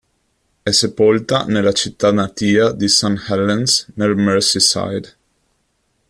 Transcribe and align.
È 0.63 0.71
sepolta 0.71 1.45
nella 1.45 1.73
città 1.73 2.11
natia 2.11 2.71
di 2.71 2.87
St 2.87 3.23
Helens, 3.29 3.87
nel 3.93 4.15
Merseyside. 4.15 5.13